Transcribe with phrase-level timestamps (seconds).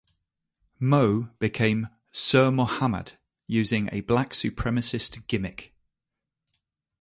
[0.79, 5.75] Mo became "Sir Mohammad", using a black supremacist gimmick.